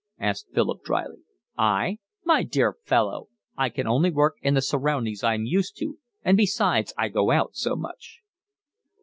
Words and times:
asked 0.17 0.47
Philip 0.51 0.81
drily. 0.83 1.19
"I? 1.59 1.99
My 2.25 2.41
dear 2.41 2.73
fellow, 2.85 3.27
I 3.55 3.69
can 3.69 3.85
only 3.85 4.09
work 4.09 4.37
in 4.41 4.55
the 4.55 4.61
surroundings 4.63 5.23
I'm 5.23 5.43
used 5.45 5.77
to, 5.77 5.99
and 6.23 6.35
besides 6.35 6.91
I 6.97 7.07
go 7.07 7.29
out 7.29 7.55
so 7.55 7.75
much." 7.75 8.21